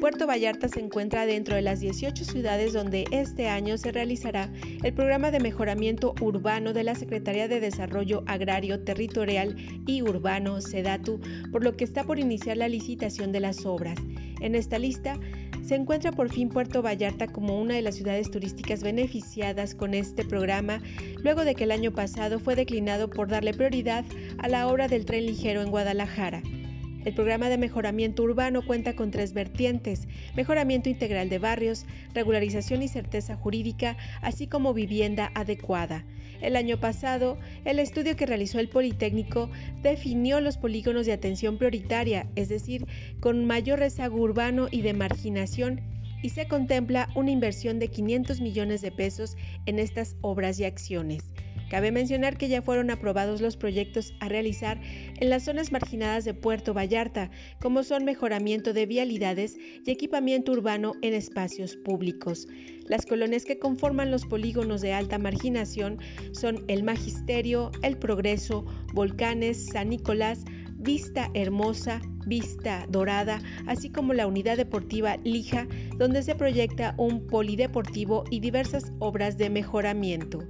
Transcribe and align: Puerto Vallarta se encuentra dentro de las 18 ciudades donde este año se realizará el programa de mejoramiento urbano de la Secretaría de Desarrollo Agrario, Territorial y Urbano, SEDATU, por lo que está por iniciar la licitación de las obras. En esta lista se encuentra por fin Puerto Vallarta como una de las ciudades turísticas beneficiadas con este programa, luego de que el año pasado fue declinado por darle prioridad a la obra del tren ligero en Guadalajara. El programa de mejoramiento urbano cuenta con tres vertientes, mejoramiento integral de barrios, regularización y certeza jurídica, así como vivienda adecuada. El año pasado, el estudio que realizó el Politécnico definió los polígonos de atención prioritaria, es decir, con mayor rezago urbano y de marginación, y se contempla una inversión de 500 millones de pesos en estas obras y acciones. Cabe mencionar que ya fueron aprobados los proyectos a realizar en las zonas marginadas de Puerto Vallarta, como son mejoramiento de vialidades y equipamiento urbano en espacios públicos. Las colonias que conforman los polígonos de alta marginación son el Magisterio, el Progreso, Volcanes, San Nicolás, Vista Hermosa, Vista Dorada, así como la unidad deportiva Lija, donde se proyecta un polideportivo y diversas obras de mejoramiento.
Puerto 0.00 0.28
Vallarta 0.28 0.68
se 0.68 0.78
encuentra 0.78 1.26
dentro 1.26 1.56
de 1.56 1.62
las 1.62 1.80
18 1.80 2.24
ciudades 2.24 2.72
donde 2.72 3.04
este 3.10 3.48
año 3.48 3.76
se 3.78 3.90
realizará 3.90 4.48
el 4.84 4.94
programa 4.94 5.32
de 5.32 5.40
mejoramiento 5.40 6.14
urbano 6.20 6.72
de 6.72 6.84
la 6.84 6.94
Secretaría 6.94 7.48
de 7.48 7.58
Desarrollo 7.58 8.22
Agrario, 8.26 8.84
Territorial 8.84 9.56
y 9.86 10.02
Urbano, 10.02 10.60
SEDATU, 10.60 11.20
por 11.50 11.64
lo 11.64 11.76
que 11.76 11.82
está 11.82 12.04
por 12.04 12.20
iniciar 12.20 12.58
la 12.58 12.68
licitación 12.68 13.32
de 13.32 13.40
las 13.40 13.66
obras. 13.66 13.98
En 14.40 14.54
esta 14.54 14.78
lista 14.78 15.18
se 15.64 15.74
encuentra 15.74 16.12
por 16.12 16.30
fin 16.30 16.48
Puerto 16.48 16.80
Vallarta 16.80 17.26
como 17.26 17.60
una 17.60 17.74
de 17.74 17.82
las 17.82 17.96
ciudades 17.96 18.30
turísticas 18.30 18.84
beneficiadas 18.84 19.74
con 19.74 19.94
este 19.94 20.24
programa, 20.24 20.80
luego 21.24 21.44
de 21.44 21.56
que 21.56 21.64
el 21.64 21.72
año 21.72 21.90
pasado 21.90 22.38
fue 22.38 22.54
declinado 22.54 23.10
por 23.10 23.26
darle 23.26 23.52
prioridad 23.52 24.04
a 24.38 24.48
la 24.48 24.68
obra 24.68 24.86
del 24.86 25.04
tren 25.04 25.26
ligero 25.26 25.60
en 25.60 25.70
Guadalajara. 25.70 26.40
El 27.04 27.14
programa 27.14 27.48
de 27.48 27.58
mejoramiento 27.58 28.22
urbano 28.22 28.66
cuenta 28.66 28.94
con 28.94 29.10
tres 29.10 29.32
vertientes, 29.32 30.08
mejoramiento 30.34 30.88
integral 30.88 31.28
de 31.28 31.38
barrios, 31.38 31.86
regularización 32.12 32.82
y 32.82 32.88
certeza 32.88 33.36
jurídica, 33.36 33.96
así 34.20 34.46
como 34.46 34.74
vivienda 34.74 35.30
adecuada. 35.34 36.04
El 36.40 36.56
año 36.56 36.78
pasado, 36.78 37.38
el 37.64 37.78
estudio 37.78 38.16
que 38.16 38.26
realizó 38.26 38.60
el 38.60 38.68
Politécnico 38.68 39.50
definió 39.82 40.40
los 40.40 40.56
polígonos 40.56 41.06
de 41.06 41.12
atención 41.12 41.58
prioritaria, 41.58 42.26
es 42.36 42.48
decir, 42.48 42.86
con 43.20 43.44
mayor 43.44 43.78
rezago 43.78 44.16
urbano 44.18 44.68
y 44.70 44.82
de 44.82 44.92
marginación, 44.92 45.80
y 46.22 46.30
se 46.30 46.48
contempla 46.48 47.08
una 47.14 47.30
inversión 47.30 47.78
de 47.78 47.88
500 47.88 48.40
millones 48.40 48.82
de 48.82 48.90
pesos 48.90 49.36
en 49.66 49.78
estas 49.78 50.16
obras 50.20 50.58
y 50.58 50.64
acciones. 50.64 51.22
Cabe 51.70 51.92
mencionar 51.92 52.38
que 52.38 52.48
ya 52.48 52.62
fueron 52.62 52.90
aprobados 52.90 53.40
los 53.40 53.56
proyectos 53.56 54.14
a 54.20 54.28
realizar 54.28 54.80
en 54.82 55.30
las 55.30 55.44
zonas 55.44 55.70
marginadas 55.70 56.24
de 56.24 56.34
Puerto 56.34 56.72
Vallarta, 56.72 57.30
como 57.60 57.82
son 57.82 58.04
mejoramiento 58.04 58.72
de 58.72 58.86
vialidades 58.86 59.56
y 59.84 59.90
equipamiento 59.90 60.52
urbano 60.52 60.94
en 61.02 61.14
espacios 61.14 61.76
públicos. 61.76 62.46
Las 62.86 63.04
colonias 63.04 63.44
que 63.44 63.58
conforman 63.58 64.10
los 64.10 64.24
polígonos 64.24 64.80
de 64.80 64.94
alta 64.94 65.18
marginación 65.18 65.98
son 66.32 66.64
el 66.68 66.82
Magisterio, 66.82 67.70
el 67.82 67.98
Progreso, 67.98 68.64
Volcanes, 68.94 69.66
San 69.66 69.90
Nicolás, 69.90 70.44
Vista 70.78 71.30
Hermosa, 71.34 72.00
Vista 72.26 72.86
Dorada, 72.88 73.40
así 73.66 73.90
como 73.90 74.14
la 74.14 74.26
unidad 74.26 74.56
deportiva 74.56 75.16
Lija, 75.24 75.66
donde 75.96 76.22
se 76.22 76.34
proyecta 76.34 76.94
un 76.96 77.26
polideportivo 77.26 78.24
y 78.30 78.40
diversas 78.40 78.92
obras 79.00 79.36
de 79.36 79.50
mejoramiento. 79.50 80.46